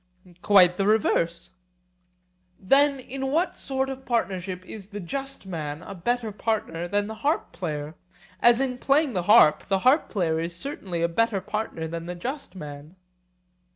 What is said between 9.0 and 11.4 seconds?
the harp the harp player is certainly a better